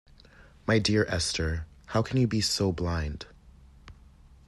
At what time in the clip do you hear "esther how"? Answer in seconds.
1.09-2.01